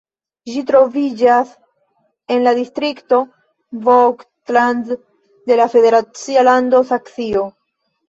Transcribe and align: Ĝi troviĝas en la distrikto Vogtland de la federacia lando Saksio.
Ĝi 0.51 0.61
troviĝas 0.69 1.51
en 2.37 2.41
la 2.49 2.55
distrikto 2.61 3.21
Vogtland 3.91 4.93
de 5.53 5.63
la 5.65 5.71
federacia 5.79 6.51
lando 6.53 6.87
Saksio. 6.95 7.51